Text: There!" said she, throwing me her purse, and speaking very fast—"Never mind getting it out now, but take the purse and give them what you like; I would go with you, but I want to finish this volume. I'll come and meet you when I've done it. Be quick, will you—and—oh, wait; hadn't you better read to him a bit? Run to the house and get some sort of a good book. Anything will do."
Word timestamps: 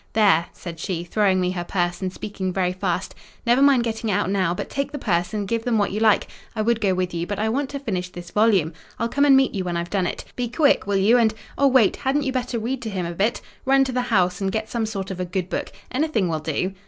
There!" 0.13 0.47
said 0.51 0.79
she, 0.79 1.03
throwing 1.03 1.39
me 1.39 1.51
her 1.51 1.63
purse, 1.63 2.01
and 2.01 2.11
speaking 2.11 2.51
very 2.51 2.73
fast—"Never 2.73 3.61
mind 3.61 3.83
getting 3.83 4.09
it 4.09 4.13
out 4.13 4.31
now, 4.31 4.51
but 4.51 4.67
take 4.67 4.91
the 4.91 4.97
purse 4.97 5.31
and 5.31 5.47
give 5.47 5.63
them 5.63 5.77
what 5.77 5.91
you 5.91 5.99
like; 5.99 6.25
I 6.55 6.63
would 6.63 6.81
go 6.81 6.95
with 6.95 7.13
you, 7.13 7.27
but 7.27 7.37
I 7.37 7.49
want 7.49 7.69
to 7.69 7.79
finish 7.79 8.09
this 8.09 8.31
volume. 8.31 8.73
I'll 8.97 9.07
come 9.07 9.25
and 9.25 9.37
meet 9.37 9.53
you 9.53 9.63
when 9.63 9.77
I've 9.77 9.91
done 9.91 10.07
it. 10.07 10.25
Be 10.35 10.47
quick, 10.49 10.87
will 10.87 10.97
you—and—oh, 10.97 11.67
wait; 11.67 11.97
hadn't 11.97 12.23
you 12.23 12.31
better 12.31 12.57
read 12.57 12.81
to 12.81 12.89
him 12.89 13.05
a 13.05 13.11
bit? 13.13 13.41
Run 13.63 13.83
to 13.83 13.91
the 13.91 14.01
house 14.01 14.41
and 14.41 14.51
get 14.51 14.69
some 14.69 14.87
sort 14.87 15.11
of 15.11 15.19
a 15.19 15.25
good 15.25 15.49
book. 15.51 15.71
Anything 15.91 16.29
will 16.29 16.39
do." 16.39 16.73